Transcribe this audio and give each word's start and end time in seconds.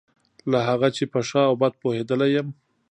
له 0.51 0.59
هغه 0.67 0.87
چې 0.95 1.03
په 1.13 1.19
ښه 1.27 1.41
او 1.49 1.53
بد 1.61 1.73
پوهېدلی 1.81 2.29
یم. 2.35 2.47